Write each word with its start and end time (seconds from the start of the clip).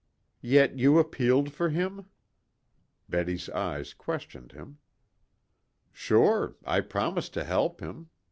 "Yet 0.41 0.79
you 0.79 0.97
appealed 0.97 1.53
for 1.53 1.69
him?" 1.69 2.07
Betty's 3.07 3.49
eyes 3.51 3.93
questioned 3.93 4.51
him. 4.51 4.79
"Sure, 5.93 6.55
I 6.65 6.79
promised 6.81 7.35
to 7.35 7.43
help 7.43 7.81
him. 7.81 8.09